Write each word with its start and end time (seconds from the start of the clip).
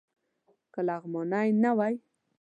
که 0.73 0.79
لغمانی 0.87 1.49
نه 1.63 1.71
وای. 1.77 1.95